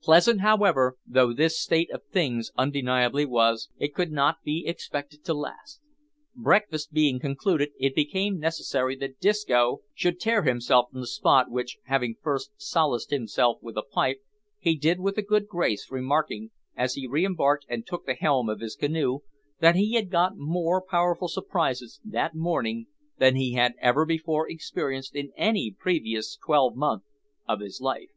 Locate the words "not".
4.12-4.36